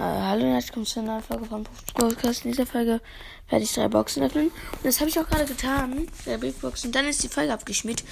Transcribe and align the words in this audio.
hallo 0.00 0.46
und 0.46 0.52
herzlich 0.52 0.68
willkommen 0.70 0.86
zu 0.86 1.00
einer 1.00 1.12
neuen 1.12 1.22
Folge 1.22 1.44
von 1.44 1.64
Podcast. 1.92 2.46
In 2.46 2.52
dieser 2.52 2.64
Folge 2.64 3.02
werde 3.50 3.64
ich 3.64 3.74
drei 3.74 3.86
Boxen 3.86 4.22
öffnen. 4.22 4.46
Und 4.46 4.84
das 4.84 4.98
habe 4.98 5.10
ich 5.10 5.20
auch 5.20 5.28
gerade 5.28 5.44
getan. 5.44 6.08
Drei 6.24 6.38
Big 6.38 6.58
Boxen. 6.58 6.90
Dann 6.90 7.06
ist 7.06 7.22
die 7.22 7.28
Folge 7.28 7.52
abgeschmiert. 7.52 8.02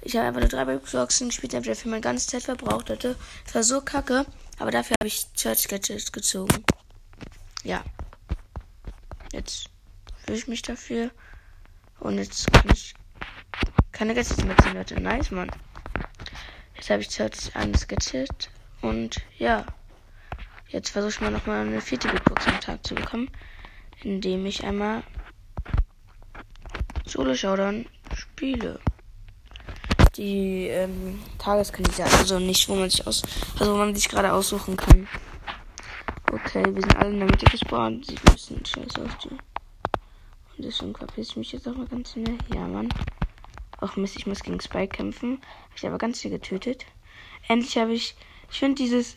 Ich 0.00 0.16
habe 0.16 0.26
einfach 0.26 0.40
nur 0.40 0.48
drei 0.48 0.64
Big 0.64 0.90
Boxen 0.90 1.28
gespielt, 1.28 1.52
habe 1.54 1.66
dafür 1.66 1.90
meine 1.90 2.00
ganze 2.00 2.28
Zeit 2.28 2.44
verbraucht 2.44 2.88
hatte. 2.88 3.16
Das 3.44 3.54
war 3.54 3.62
so 3.62 3.82
kacke. 3.82 4.24
Aber 4.58 4.70
dafür 4.70 4.96
habe 4.98 5.06
ich 5.06 5.30
Church 5.34 5.68
Gadgets 5.68 6.12
gezogen. 6.12 6.64
Ja. 7.62 7.84
Jetzt 9.32 9.68
fühle 10.24 10.38
ich 10.38 10.48
mich 10.48 10.62
dafür. 10.62 11.10
Und 12.00 12.16
jetzt 12.16 12.50
kann 12.52 12.70
ich 12.72 12.94
keine 13.92 14.14
Gadgets 14.14 14.42
mehr 14.42 14.56
ziehen, 14.56 14.74
Leute. 14.74 14.98
Nice, 14.98 15.30
Mann. 15.30 15.50
Jetzt 16.74 16.88
habe 16.88 17.02
ich 17.02 17.08
Church 17.10 17.54
eines 17.54 17.86
Gadget. 17.86 18.48
Und 18.80 19.16
ja. 19.38 19.66
Jetzt 20.74 20.90
versuche 20.90 21.10
ich 21.10 21.20
mal 21.20 21.30
nochmal 21.30 21.64
eine 21.64 21.80
vierte 21.80 22.08
Big 22.08 22.24
Box 22.24 22.48
am 22.48 22.60
Tag 22.60 22.84
zu 22.84 22.96
bekommen, 22.96 23.30
indem 24.02 24.44
ich 24.44 24.64
einmal 24.64 25.04
Solo 27.06 27.36
Showdown 27.36 27.86
spiele. 28.12 28.80
Die 30.16 30.66
ähm, 30.66 31.22
Tageskandidaten, 31.38 32.18
also 32.18 32.40
nicht, 32.40 32.68
wo 32.68 32.74
man 32.74 32.90
sich 32.90 33.06
aus, 33.06 33.22
also 33.60 33.72
wo 33.72 33.76
man 33.76 33.94
sich 33.94 34.08
gerade 34.08 34.32
aussuchen 34.32 34.76
kann. 34.76 35.06
Okay, 36.32 36.64
wir 36.66 36.82
sind 36.82 36.96
alle 36.96 37.10
in 37.10 37.20
der 37.20 37.30
Mitte 37.30 37.46
gespawnt. 37.46 38.06
Sieht 38.06 38.18
ein 38.26 38.34
bisschen 38.34 38.66
scheiße 38.66 39.00
aus, 39.00 39.12
die. 39.22 39.28
Und 39.28 39.38
deswegen 40.58 40.96
verpiss 40.96 41.30
ich 41.30 41.36
mich 41.36 41.52
jetzt 41.52 41.68
auch 41.68 41.76
mal 41.76 41.86
ganz 41.86 42.14
schnell. 42.14 42.36
Ja, 42.52 42.66
Mann. 42.66 42.88
Auch 43.78 43.94
Mist, 43.94 44.16
ich 44.16 44.26
muss 44.26 44.42
gegen 44.42 44.60
Spike 44.60 44.96
kämpfen. 44.96 45.38
Hab 45.70 45.76
ich 45.76 45.86
aber 45.86 45.98
ganz 45.98 46.20
viel 46.20 46.32
getötet. 46.32 46.84
Endlich 47.46 47.78
habe 47.78 47.92
ich. 47.92 48.16
Ich 48.50 48.58
finde 48.58 48.82
dieses 48.82 49.16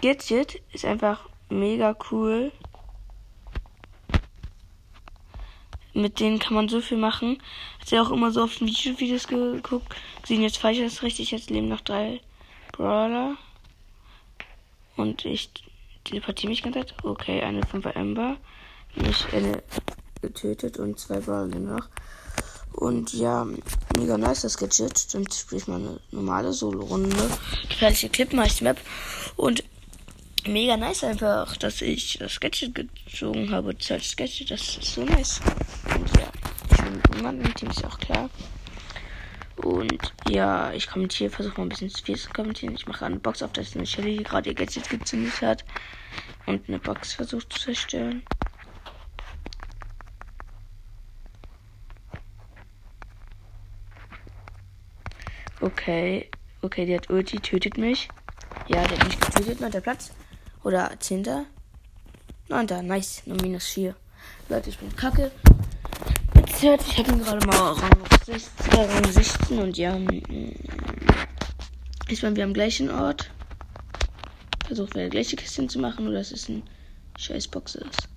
Gadget 0.00 0.62
ist 0.72 0.84
einfach 0.84 1.28
mega 1.48 1.96
cool. 2.10 2.52
Mit 5.92 6.20
denen 6.20 6.38
kann 6.38 6.54
man 6.54 6.68
so 6.68 6.80
viel 6.80 6.98
machen. 6.98 7.42
Hat 7.80 7.90
ja 7.90 8.02
auch 8.02 8.12
immer 8.12 8.30
so 8.30 8.42
oft 8.42 8.60
YouTube-Videos 8.60 9.26
geguckt. 9.26 9.96
Sehen 10.24 10.42
jetzt 10.42 10.58
falsch 10.58 10.78
ist 10.78 11.02
richtig. 11.02 11.32
Jetzt 11.32 11.50
leben 11.50 11.68
noch 11.68 11.80
drei 11.80 12.20
Brawler. 12.72 13.36
Und 14.96 15.24
ich 15.24 15.50
teleportiere 16.04 16.50
mich 16.50 16.62
ganz 16.62 16.76
Zeit. 16.76 16.94
Okay, 17.02 17.42
eine 17.42 17.66
von 17.66 17.82
Ember. 17.84 18.36
Mich 18.94 19.26
eine 19.32 19.62
getötet 20.20 20.78
und 20.78 21.00
zwei 21.00 21.18
Brawler 21.18 21.58
noch. 21.58 21.88
Und 22.72 23.12
ja, 23.12 23.44
mega 23.96 24.16
nice 24.16 24.42
das 24.42 24.58
Gadget. 24.58 25.12
Dann 25.12 25.28
spiele 25.32 25.60
ich 25.60 25.66
mal 25.66 25.80
eine 25.80 25.98
normale 26.12 26.52
Solo-Runde. 26.52 27.16
Gefährliche 27.68 28.08
Clip 28.08 28.30
die 28.30 28.64
Map. 28.64 28.80
Und 29.34 29.64
mega 30.48 30.76
nice 30.76 31.04
einfach, 31.04 31.56
dass 31.56 31.80
ich 31.82 32.18
das 32.18 32.40
Gadget 32.40 32.74
gezogen 32.74 33.50
habe. 33.50 33.74
Das 33.74 34.16
Gadget, 34.16 34.50
das 34.50 34.76
ist 34.78 34.94
so 34.94 35.04
nice. 35.04 35.40
Und 35.94 36.16
ja, 36.16 36.28
ich 36.70 36.76
bin 36.76 36.94
mit 36.94 37.14
niemandem 37.14 37.54
Team, 37.54 37.70
ist 37.70 37.84
auch 37.84 37.98
klar. 37.98 38.30
Und 39.56 40.14
ja, 40.28 40.72
ich 40.72 40.86
kommentiere, 40.88 41.30
versuche 41.30 41.56
mal 41.58 41.64
ein 41.64 41.68
bisschen 41.68 41.90
viel 41.90 42.16
zu 42.16 42.30
kommentieren. 42.30 42.74
Ich 42.74 42.86
mache 42.86 43.04
eine 43.04 43.18
Box 43.18 43.42
auf, 43.42 43.52
dass 43.52 43.76
eine 43.76 43.86
Shelly 43.86 44.22
gerade 44.22 44.50
ihr 44.50 44.54
Gadget 44.54 44.88
gezündet 44.88 45.40
hat. 45.42 45.64
Und 46.46 46.68
eine 46.68 46.78
Box 46.78 47.12
versucht 47.12 47.52
zu 47.52 47.60
zerstören. 47.60 48.22
Okay, 55.60 56.30
okay, 56.62 56.86
die 56.86 56.94
hat 56.94 57.10
Ulti, 57.10 57.40
tötet 57.40 57.76
mich. 57.76 58.08
Ja, 58.68 58.86
der 58.86 58.98
hat 58.98 59.06
mich 59.06 59.18
getötet, 59.18 59.60
neunter 59.60 59.80
Platz. 59.80 60.12
Oder 60.64 60.92
zehnter. 60.98 61.44
Neunter, 62.48 62.82
nice, 62.82 63.22
nur 63.26 63.40
minus 63.42 63.66
vier. 63.66 63.94
Leute, 64.48 64.70
ich 64.70 64.78
bin 64.78 64.94
kacke. 64.96 65.30
Jetzt 66.34 66.62
hört, 66.62 66.80
ich 66.82 66.98
habe 66.98 67.12
ihn 67.12 67.22
gerade 67.22 67.46
mal 67.46 67.72
Rang 67.72 67.98
16, 68.24 68.72
Rang 68.72 69.12
16 69.12 69.58
und 69.58 69.76
ja. 69.76 69.98
Ist 72.08 72.22
man 72.22 72.36
wir 72.36 72.44
am 72.44 72.54
gleichen 72.54 72.90
Ort. 72.90 73.30
Versucht 74.66 74.94
wir 74.94 75.04
die 75.04 75.10
gleiche 75.10 75.36
Kiste 75.36 75.66
zu 75.66 75.78
machen 75.78 76.08
oder 76.08 76.18
dass 76.18 76.32
es 76.32 76.48
ein 76.48 76.62
scheiß 77.18 77.48
Box 77.48 77.74
ist. 77.74 78.08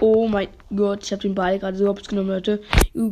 Oh 0.00 0.28
mein 0.28 0.48
Gott, 0.74 1.04
ich 1.04 1.12
habe 1.12 1.22
den 1.22 1.34
Ball 1.34 1.58
gerade 1.58 1.76
so 1.76 1.88
hops 1.88 2.06
genommen, 2.06 2.28
Leute. 2.28 2.62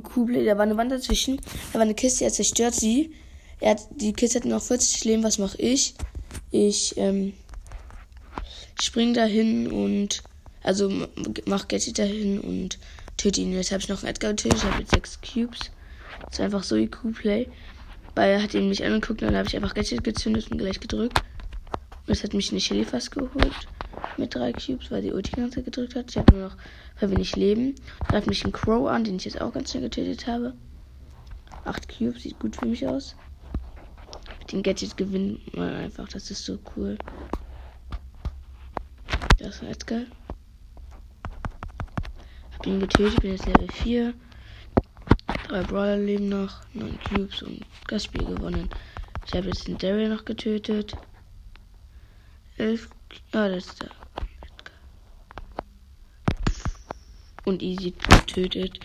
Kuble, 0.03 0.45
da 0.45 0.57
war 0.57 0.65
eine 0.65 0.77
Wand 0.77 0.93
dazwischen. 0.93 1.41
Da 1.73 1.75
war 1.75 1.83
eine 1.83 1.95
Kiste, 1.95 2.25
er 2.25 2.33
zerstört 2.33 2.75
sie. 2.75 3.15
Er 3.61 3.73
hat, 3.73 3.81
die 3.97 4.13
Kiste 4.13 4.39
hat 4.39 4.47
noch 4.47 4.63
40 4.63 5.05
Leben. 5.05 5.23
Was 5.23 5.39
mache 5.39 5.59
ich? 5.59 5.95
Ich, 6.51 6.97
ähm, 6.97 7.33
spring 8.81 9.15
dahin 9.15 9.71
und, 9.71 10.23
also, 10.63 10.91
mach 11.47 11.69
Gadget 11.69 11.99
dahin 11.99 12.41
und 12.41 12.79
töte 13.17 13.41
ihn. 13.41 13.53
Jetzt 13.53 13.71
habe 13.71 13.81
ich 13.81 13.89
noch 13.89 14.03
einen 14.03 14.11
Edgar 14.11 14.33
getötet. 14.33 14.59
Ich 14.59 14.65
habe 14.65 14.81
jetzt 14.81 14.95
6 14.95 15.21
Cubes. 15.21 15.71
Das 16.25 16.35
ist 16.35 16.41
einfach 16.41 16.63
so 16.63 16.77
IQ-Play. 16.77 17.49
Weil 18.15 18.31
er 18.31 18.43
hat 18.43 18.55
ihn 18.55 18.69
mich 18.69 18.85
angeguckt 18.85 19.23
und 19.23 19.29
dann 19.29 19.37
habe 19.37 19.49
ich 19.49 19.57
einfach 19.57 19.75
Gadget 19.75 20.05
gezündet 20.05 20.51
und 20.51 20.59
gleich 20.59 20.79
gedrückt. 20.79 21.23
Und 22.07 22.13
es 22.13 22.23
hat 22.23 22.35
mich 22.35 22.51
eine 22.51 22.61
Shelly 22.61 22.85
fast 22.85 23.11
geholt 23.11 23.53
mit 24.17 24.35
drei 24.35 24.53
Cubes, 24.53 24.91
weil 24.91 25.03
die 25.03 25.13
Ulti 25.13 25.33
ganz 25.33 25.55
gedrückt 25.55 25.95
hat. 25.95 26.11
Ich 26.11 26.17
habe 26.17 26.33
nur 26.33 26.49
noch 26.49 26.57
weil 27.01 27.11
wenig 27.11 27.35
Leben. 27.37 27.75
Greift 28.09 28.27
mich 28.27 28.45
ein 28.45 28.53
Crow 28.53 28.89
an, 28.89 29.05
den 29.05 29.17
ich 29.17 29.25
jetzt 29.25 29.41
auch 29.41 29.53
ganz 29.53 29.71
schnell 29.71 29.85
getötet 29.85 30.27
habe. 30.27 30.55
Acht 31.65 31.89
Cubes, 31.89 32.23
sieht 32.23 32.39
gut 32.39 32.57
für 32.57 32.67
mich 32.67 32.87
aus. 32.87 33.17
Dem 34.53 34.63
Gadget 34.63 34.97
gewinnt 34.97 35.57
man 35.57 35.75
einfach, 35.75 36.09
das 36.09 36.31
ist 36.31 36.45
so 36.45 36.59
cool. 36.77 36.97
Das 39.39 39.63
war 39.63 39.69
jetzt 39.69 39.87
geil. 39.87 40.07
Hab 42.53 42.67
ihn 42.67 42.81
getötet, 42.81 43.21
bin 43.21 43.33
jetzt 43.33 43.47
Level 43.47 43.71
4. 43.71 44.15
Drei 45.49 45.63
Brawler 45.63 45.97
leben 45.97 46.29
noch, 46.29 46.63
9 46.73 46.99
Cubes 47.09 47.43
und 47.43 47.65
das 47.89 48.05
Spiel 48.05 48.25
gewonnen. 48.25 48.69
Ich 49.27 49.35
habe 49.35 49.47
jetzt 49.49 49.67
den 49.67 49.79
Daryl 49.79 50.09
noch 50.09 50.25
getötet. 50.25 50.97
11. 52.59 52.89
Ah, 53.33 53.49
das 53.49 53.67
ist 53.67 53.83
der. 53.83 53.91
Und 57.45 57.63
Easy 57.63 57.93
getötet. 58.09 58.81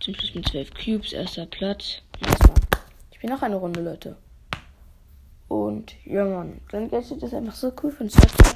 Zum 0.00 0.14
Schluss 0.14 0.34
mit 0.34 0.48
12 0.48 0.70
Cubes, 0.74 1.12
erster 1.12 1.46
Platz. 1.46 2.02
Ich 3.10 3.18
bin 3.20 3.30
noch 3.30 3.42
eine 3.42 3.56
Runde, 3.56 3.82
Leute. 3.82 4.16
Und 5.48 5.94
ja, 6.04 6.24
Mann. 6.24 6.60
Dann 6.70 6.90
Gadget 6.90 7.22
ist 7.22 7.34
einfach 7.34 7.54
so 7.54 7.72
cool 7.82 7.92
von 7.92 8.08
Software. 8.08 8.54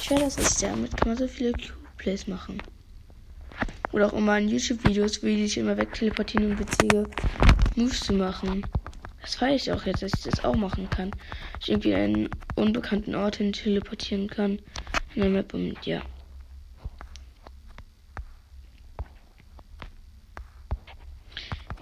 Ich 0.00 0.10
weiß, 0.10 0.36
das 0.36 0.38
ist 0.38 0.62
damit 0.62 0.96
kann 0.96 1.08
man 1.08 1.16
so 1.16 1.26
viele 1.26 1.52
Q-Plays 1.52 2.26
machen. 2.26 2.62
Oder 3.92 4.06
auch 4.06 4.12
immer 4.12 4.38
in 4.38 4.48
YouTube-Videos, 4.48 5.22
wo 5.22 5.26
die 5.26 5.46
sich 5.46 5.58
immer 5.58 5.76
wegteleportieren 5.76 6.52
und 6.52 6.58
witzige 6.58 7.08
Moves 7.76 8.00
zu 8.00 8.12
machen. 8.12 8.66
Das 9.22 9.34
feiere 9.34 9.54
ich 9.56 9.72
auch 9.72 9.84
jetzt, 9.86 10.02
dass 10.02 10.12
ich 10.14 10.22
das 10.22 10.44
auch 10.44 10.54
machen 10.54 10.88
kann. 10.90 11.10
Ich 11.60 11.70
irgendwie 11.70 11.94
einen 11.94 12.28
unbekannten 12.54 13.14
Ort 13.14 13.36
hin 13.36 13.52
teleportieren 13.52 14.28
kann. 14.28 14.60
In 15.14 15.22
der 15.22 15.30
Map 15.30 15.54
und 15.54 15.84
ja. 15.86 16.02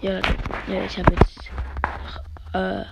Ja, 0.00 0.20
ja 0.68 0.84
ich 0.84 0.98
habe 0.98 1.12
jetzt 1.12 1.50
äh, 2.52 2.84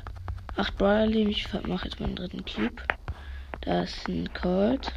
acht 0.56 0.76
Brawler 0.76 1.06
leben. 1.06 1.30
Ich 1.30 1.52
mache 1.66 1.86
jetzt 1.86 2.00
meinen 2.00 2.16
dritten 2.16 2.44
Cube. 2.44 2.82
Da 3.62 3.82
ist 3.82 4.08
ein 4.08 4.32
Colt. 4.32 4.92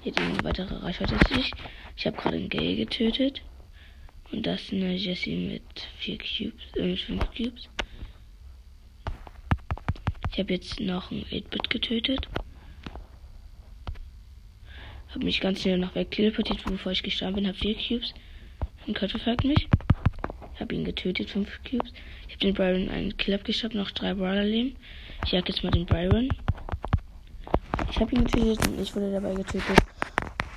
Hier 0.00 0.12
die 0.12 0.44
weitere 0.44 0.74
Reichweite 0.76 1.14
ist 1.14 1.30
ich. 1.30 1.52
Ich 1.96 2.06
habe 2.06 2.16
gerade 2.16 2.36
einen 2.36 2.48
Gay 2.48 2.76
getötet. 2.76 3.42
Und 4.32 4.46
das 4.46 4.62
ist 4.62 4.72
eine 4.72 4.94
Jessie 4.94 5.36
mit 5.36 5.88
vier 5.98 6.18
Cubes, 6.18 6.76
äh, 6.76 6.86
mit 6.86 7.00
fünf 7.00 7.24
Cubes. 7.34 7.68
Ich 10.32 10.38
habe 10.38 10.52
jetzt 10.52 10.80
noch 10.80 11.10
einen 11.10 11.24
8-Bit 11.24 11.70
getötet. 11.70 12.28
Habe 15.08 15.24
mich 15.24 15.40
ganz 15.40 15.62
schnell 15.62 15.78
noch 15.78 15.94
weg 15.94 16.10
teleportiert, 16.10 16.64
bevor 16.64 16.90
ich 16.90 17.04
gestorben 17.04 17.36
bin. 17.36 17.46
Habe 17.46 17.56
vier 17.56 17.76
Cubes. 17.76 18.12
Ein 18.86 18.94
Kurt 18.94 19.12
verfolgt 19.12 19.44
mich. 19.44 19.68
Habe 20.58 20.74
ihn 20.74 20.84
getötet, 20.84 21.30
5 21.30 21.60
Cubes. 21.68 21.92
Ich 22.28 22.34
habe 22.34 22.38
den 22.38 22.54
Byron 22.54 22.88
einen 22.88 23.16
Kill 23.16 23.34
abgeschafft, 23.34 23.74
noch 23.74 23.90
drei 23.90 24.14
Brawler 24.14 24.44
leben. 24.44 24.76
Ich 25.24 25.32
jag 25.32 25.48
jetzt 25.48 25.64
mal 25.64 25.70
den 25.70 25.86
Byron. 25.86 26.28
Ich 27.90 27.98
habe 27.98 28.14
ihn 28.14 28.24
getötet 28.24 28.66
und 28.68 28.80
ich 28.80 28.94
wurde 28.94 29.12
dabei 29.12 29.34
getötet. 29.34 29.78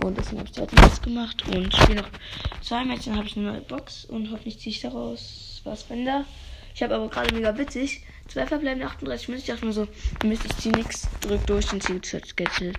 Und 0.04 0.18
deswegen 0.18 0.40
habe 0.40 0.48
ich 0.48 0.54
zweite 0.54 0.76
Match 0.76 1.02
gemacht 1.02 1.44
und 1.48 1.74
spiele 1.74 2.02
noch 2.02 2.10
zwei 2.62 2.86
Matches, 2.86 3.06
dann 3.06 3.18
habe 3.18 3.28
ich 3.28 3.38
eine 3.38 3.52
neue 3.52 3.62
Box 3.62 4.06
und 4.06 4.32
hoffentlich 4.32 4.60
ziehe 4.60 4.72
ich 4.72 4.82
daraus 4.82 5.62
was 5.64 5.90
Wender. 5.90 6.26
Ich 6.76 6.84
habe 6.84 6.96
aber 6.96 7.10
gerade 7.10 7.34
mega 7.34 7.58
witzig. 7.58 8.04
Zwei 8.28 8.46
verbleibende 8.46 8.86
38 8.86 9.30
Münzen. 9.30 9.44
Ich 9.44 9.48
dachte 9.48 9.66
mir 9.66 9.74
so, 9.74 9.88
Mist, 10.24 10.46
ich 10.46 10.56
ziehe 10.58 10.76
nichts, 10.76 11.08
drück 11.22 11.46
durch 11.48 11.72
und 11.74 11.82
ziehe 11.82 12.00
Gadget. 12.00 12.78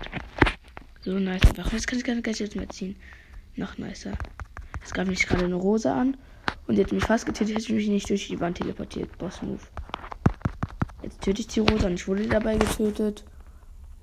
So 1.01 1.19
nice 1.19 1.43
einfach. 1.45 1.71
Jetzt 1.73 1.87
kann 1.87 1.97
ich 1.97 2.05
keine 2.05 2.21
Gadgets 2.21 2.55
mehr 2.55 2.69
ziehen. 2.69 2.95
Noch 3.55 3.77
nicer. 3.77 4.17
Es 4.83 4.93
gab 4.93 5.07
mich 5.07 5.25
gerade 5.27 5.45
eine 5.45 5.55
Rose 5.55 5.91
an. 5.91 6.15
Und 6.69 6.77
jetzt 6.77 6.93
mich 6.93 7.03
fast 7.03 7.25
getötet, 7.25 7.55
hätte 7.55 7.63
ich 7.63 7.71
mich 7.71 7.87
nicht 7.87 8.07
durch 8.11 8.27
die 8.27 8.39
Wand 8.39 8.59
teleportiert. 8.59 9.17
Boss 9.17 9.41
Move. 9.41 9.57
Jetzt 11.01 11.19
töte 11.19 11.41
ich 11.41 11.47
die 11.47 11.61
Rosa 11.61 11.87
und 11.87 11.95
ich 11.95 12.07
wurde 12.07 12.27
dabei 12.27 12.57
getötet. 12.57 13.23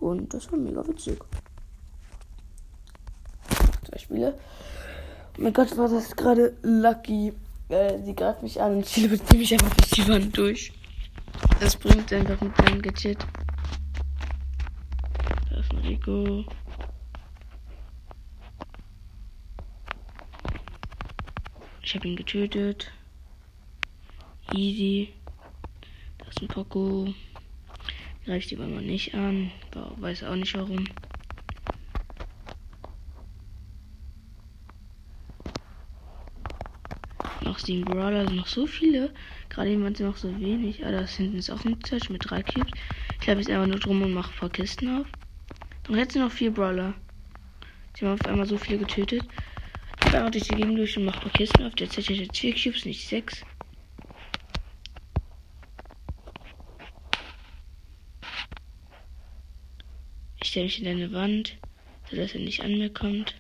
Und 0.00 0.34
das 0.34 0.50
war 0.50 0.58
mega 0.58 0.84
witzig. 0.84 1.16
Zwei 3.88 3.98
Spiele. 3.98 4.34
Oh 5.38 5.42
mein 5.42 5.52
Gott, 5.52 5.78
war 5.78 5.88
das 5.88 6.16
gerade 6.16 6.54
lucky. 6.62 7.32
Äh, 7.68 8.02
sie 8.02 8.16
greift 8.16 8.42
mich 8.42 8.60
an 8.60 8.72
und 8.72 8.80
ich 8.80 8.92
teleportiere 8.92 9.38
mich 9.38 9.52
einfach 9.52 9.76
durch 9.76 9.90
die 9.90 10.08
Wand 10.08 10.36
durch. 10.36 10.72
Das 11.60 11.76
bringt 11.76 12.12
einfach 12.12 12.40
mit 12.40 12.56
seinem 12.56 12.82
Gadget. 12.82 13.24
Da 15.50 15.56
ist 15.60 15.70
ein 15.70 15.78
Rico. 15.78 16.44
Ich 21.86 21.94
habe 21.94 22.08
ihn 22.08 22.16
getötet. 22.16 22.90
Easy. 24.50 25.12
Da 26.18 26.26
ist 26.26 26.42
ein 26.42 26.48
Poco. 26.48 27.14
Greift 28.24 28.50
die 28.50 28.56
aber 28.56 28.66
nicht 28.66 29.14
an. 29.14 29.52
Weiß 29.98 30.24
auch 30.24 30.34
nicht 30.34 30.52
warum. 30.56 30.88
Noch 37.42 37.60
sieben 37.60 37.84
Brawler, 37.84 38.26
sind 38.26 38.34
noch 38.34 38.48
so 38.48 38.66
viele. 38.66 39.14
Gerade 39.48 39.70
sie 39.94 40.02
noch 40.02 40.16
so 40.16 40.40
wenig. 40.40 40.84
Ah, 40.84 40.90
das 40.90 41.14
hinten 41.14 41.36
ist 41.36 41.50
auch 41.50 41.64
ein 41.64 41.78
Search 41.86 42.10
mit 42.10 42.28
drei 42.28 42.42
Cubes. 42.42 42.72
Ich 43.12 43.20
glaube 43.20 43.38
jetzt 43.38 43.48
einfach 43.48 43.68
nur 43.68 43.78
drum 43.78 44.02
und 44.02 44.12
mache 44.12 44.32
ein 44.32 44.38
paar 44.40 44.50
Kisten 44.50 45.02
auf. 45.02 45.06
Dann 45.84 45.96
jetzt 45.96 46.14
sind 46.14 46.22
noch 46.22 46.32
vier 46.32 46.50
Brawler. 46.50 46.94
Sie 47.94 48.04
haben 48.04 48.14
auf 48.14 48.26
einmal 48.26 48.46
so 48.46 48.58
viele 48.58 48.78
getötet. 48.78 49.22
Ich 50.16 50.20
einfach 50.20 50.32
durch 50.32 50.44
die 50.44 50.54
Gegend 50.54 50.78
durch 50.78 50.96
und 50.96 51.04
mache 51.04 51.20
paar 51.20 51.32
Kisten 51.32 51.66
auf. 51.66 51.74
Der 51.74 51.88
hat 51.88 51.96
jetzt 51.98 52.38
vier 52.38 52.54
Cubes, 52.54 52.86
nicht 52.86 53.06
sechs. 53.06 53.44
Ich 60.40 60.48
stelle 60.48 60.64
mich 60.64 60.80
in 60.80 60.88
eine 60.88 61.12
Wand, 61.12 61.58
sodass 62.08 62.32
er 62.32 62.40
nicht 62.40 62.62
an 62.62 62.78
mir 62.78 62.90
kommt. 62.90 63.34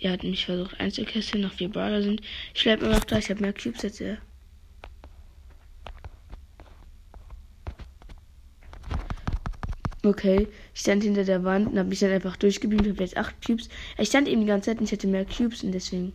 Er 0.00 0.12
hat 0.12 0.22
mich 0.22 0.46
versucht 0.46 0.80
einzukesseln, 0.80 1.42
noch 1.42 1.52
vier 1.52 1.68
Brawler 1.68 2.02
sind. 2.02 2.22
Ich 2.54 2.64
immer 2.64 2.94
noch 2.94 3.04
da, 3.04 3.18
ich 3.18 3.28
habe 3.28 3.42
mehr 3.42 3.52
Cubes 3.52 3.84
als 3.84 4.00
er. 4.00 4.16
Okay, 10.06 10.46
ich 10.72 10.82
stand 10.82 11.02
hinter 11.02 11.24
der 11.24 11.42
Wand 11.42 11.72
und 11.72 11.78
habe 11.78 11.88
mich 11.88 11.98
dann 11.98 12.12
einfach 12.12 12.36
durchgebeamt, 12.36 12.86
habe 12.86 13.02
jetzt 13.02 13.16
acht 13.16 13.44
Cubes. 13.44 13.68
Ich 13.98 14.08
stand 14.08 14.28
eben 14.28 14.42
die 14.42 14.46
ganze 14.46 14.70
Zeit 14.70 14.78
und 14.78 14.84
ich 14.84 14.92
hatte 14.92 15.08
mehr 15.08 15.24
Cubes 15.24 15.64
und 15.64 15.72
deswegen. 15.72 16.12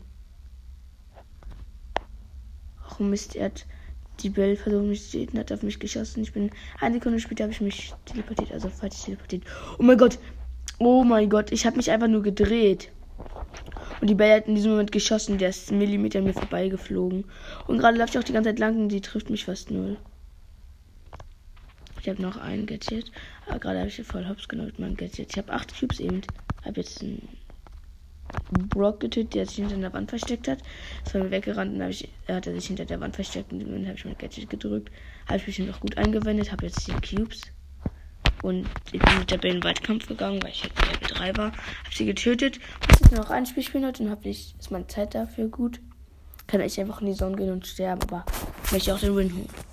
Ach 2.87 2.99
Mist, 2.99 3.35
er 3.35 3.45
hat 3.45 3.65
die 4.21 4.29
Bell 4.29 4.55
versucht 4.55 4.85
mich 4.85 5.09
zu 5.09 5.17
töten, 5.17 5.37
hat 5.39 5.51
auf 5.51 5.61
mich 5.61 5.77
geschossen. 5.79 6.23
Ich 6.23 6.31
bin 6.31 6.51
eine 6.79 6.95
Sekunde 6.95 7.19
später 7.19 7.43
habe 7.43 7.51
ich 7.51 7.59
mich 7.59 7.93
teleportiert, 8.05 8.53
also 8.53 8.69
falls 8.69 8.95
ich 8.95 9.03
teleportiert. 9.03 9.43
Oh 9.77 9.83
mein 9.83 9.97
Gott. 9.97 10.19
Oh 10.79 11.03
mein 11.03 11.29
Gott, 11.29 11.51
ich 11.51 11.65
habe 11.65 11.75
mich 11.75 11.91
einfach 11.91 12.07
nur 12.07 12.21
gedreht. 12.21 12.93
Und 13.99 14.09
die 14.09 14.15
Belle 14.15 14.35
hat 14.35 14.47
in 14.47 14.55
diesem 14.55 14.71
Moment 14.71 14.93
geschossen, 14.93 15.37
der 15.37 15.49
ist 15.49 15.69
Millimeter 15.69 16.19
an 16.19 16.25
mir 16.25 16.33
vorbeigeflogen. 16.33 17.25
Und 17.67 17.77
gerade 17.77 17.97
läuft 17.97 18.15
ich 18.15 18.19
auch 18.19 18.23
die 18.23 18.33
ganze 18.33 18.51
Zeit 18.51 18.59
lang 18.59 18.77
und 18.77 18.89
die 18.89 19.01
trifft 19.01 19.29
mich 19.29 19.43
fast 19.43 19.69
null. 19.69 19.97
Ich 22.01 22.09
habe 22.09 22.21
noch 22.21 22.37
einen 22.37 22.65
Gadget. 22.65 23.11
Aber 23.47 23.59
gerade 23.59 23.79
habe 23.79 23.89
ich 23.89 24.01
voll 24.03 24.27
hops 24.27 24.47
genommen 24.47 24.69
mit 24.69 24.79
meinem 24.79 24.97
Gadget. 24.97 25.31
Ich 25.31 25.37
habe 25.37 25.53
acht 25.53 25.77
Cubes 25.77 25.99
eben. 25.99 26.21
Habe 26.65 26.81
jetzt 26.81 27.01
einen 27.01 27.27
Brock 28.69 28.99
getötet, 29.01 29.35
der 29.35 29.45
sich 29.45 29.57
hinter 29.57 29.77
der 29.77 29.93
Wand 29.93 30.09
versteckt 30.09 30.47
hat. 30.47 30.59
Ist 31.03 31.11
von 31.11 31.21
mir 31.21 31.31
weggerannt 31.31 31.75
und 31.75 31.89
ich, 31.89 32.09
er 32.25 32.35
hat 32.35 32.45
sich 32.45 32.67
hinter 32.67 32.85
der 32.85 32.99
Wand 32.99 33.15
versteckt 33.15 33.51
und 33.51 33.59
dann 33.59 33.85
habe 33.85 33.95
ich 33.95 34.05
mein 34.05 34.17
Gadget 34.17 34.49
gedrückt. 34.49 34.91
Habe 35.27 35.37
ich 35.37 35.47
mich 35.47 35.59
noch 35.59 35.79
gut 35.79 35.97
eingewendet, 35.97 36.51
habe 36.51 36.65
jetzt 36.65 36.87
die 36.87 37.15
Cubes. 37.15 37.41
Und 38.41 38.67
ich 38.91 38.99
bin 38.99 39.19
mit 39.19 39.29
der 39.29 39.37
Bell 39.37 39.55
in 39.55 39.63
Weitkampf 39.63 40.07
gegangen, 40.07 40.41
weil 40.41 40.49
ich 40.49 40.63
jetzt 40.63 40.79
Level 40.79 41.07
3 41.07 41.37
war. 41.37 41.51
Hab 41.51 41.93
sie 41.93 42.05
getötet. 42.05 42.59
Muss 42.89 42.99
jetzt 42.99 43.11
noch 43.11 43.29
ein 43.29 43.45
Spiel 43.45 43.61
spielen 43.61 43.85
heute 43.85 44.01
und 44.01 44.09
hab 44.09 44.25
ich, 44.25 44.55
ist 44.57 44.71
meine 44.71 44.87
Zeit 44.87 45.13
dafür 45.13 45.47
gut. 45.49 45.79
Kann 46.47 46.61
ich 46.61 46.79
einfach 46.79 47.01
in 47.01 47.07
die 47.07 47.13
Sonne 47.13 47.35
gehen 47.35 47.51
und 47.51 47.67
sterben, 47.67 48.01
aber 48.01 48.25
möchte 48.71 48.95
auch 48.95 48.99
den 48.99 49.15
Win 49.15 49.31
holen. 49.33 49.70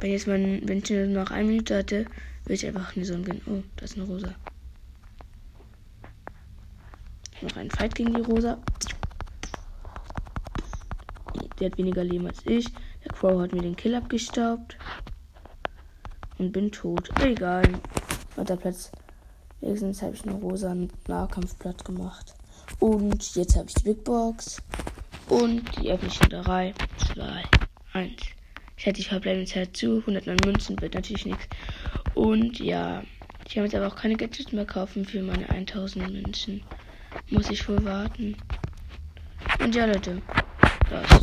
Wenn 0.00 0.12
jetzt 0.12 0.26
mein, 0.26 0.66
wenn 0.66 0.78
ich 0.78 0.90
noch 0.90 1.30
eine 1.30 1.44
Minute 1.44 1.76
hatte, 1.76 2.06
würde 2.44 2.54
ich 2.54 2.66
einfach 2.66 2.96
in 2.96 3.02
die 3.02 3.08
Sonne 3.08 3.24
gehen. 3.24 3.42
Oh, 3.46 3.62
da 3.76 3.84
ist 3.84 3.96
eine 3.96 4.06
Rosa. 4.06 4.34
Noch 7.42 7.56
ein 7.56 7.70
Fight 7.70 7.94
gegen 7.94 8.14
die 8.14 8.22
Rosa. 8.22 8.58
Der 11.58 11.70
hat 11.70 11.78
weniger 11.78 12.02
Leben 12.02 12.26
als 12.26 12.44
ich. 12.46 12.66
Der 13.04 13.12
Crow 13.12 13.40
hat 13.40 13.52
mir 13.52 13.62
den 13.62 13.76
Kill 13.76 13.94
abgestaubt 13.94 14.78
und 16.38 16.52
bin 16.52 16.72
tot. 16.72 17.10
Egal. 17.20 17.64
Weiter 18.36 18.56
Platz. 18.56 18.90
Wenigstens 19.60 20.00
habe 20.00 20.14
ich 20.14 20.26
einen 20.26 20.40
rosa 20.40 20.74
Nahkampfblatt 21.06 21.84
gemacht. 21.84 22.34
Und 22.78 23.34
jetzt 23.36 23.56
habe 23.56 23.68
ich 23.68 23.74
die 23.74 23.84
Big 23.84 24.04
Box. 24.04 24.62
Und 25.28 25.76
die 25.76 25.88
in 25.88 25.98
3, 26.28 26.74
2, 27.14 27.42
1. 27.92 28.39
Ich 28.80 28.86
hätte 28.86 29.02
die 29.02 29.08
verbleibende 29.08 29.46
Zeit 29.46 29.76
zu. 29.76 29.98
109 29.98 30.38
Münzen 30.46 30.80
wird 30.80 30.94
natürlich 30.94 31.26
nichts. 31.26 31.46
Und 32.14 32.58
ja, 32.60 33.02
ich 33.46 33.52
kann 33.52 33.64
jetzt 33.64 33.74
aber 33.74 33.86
auch 33.86 33.94
keine 33.94 34.16
Gadgets 34.16 34.52
mehr 34.52 34.64
kaufen 34.64 35.04
für 35.04 35.20
meine 35.20 35.50
1000 35.50 36.10
Münzen. 36.10 36.62
Muss 37.28 37.50
ich 37.50 37.68
wohl 37.68 37.84
warten. 37.84 38.36
Und 39.62 39.74
ja, 39.74 39.84
Leute, 39.84 40.22
das 40.88 41.20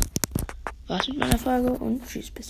war's 0.86 1.08
mit 1.08 1.18
meiner 1.18 1.36
Frage 1.36 1.72
und 1.72 2.06
tschüss 2.06 2.30
bis. 2.30 2.46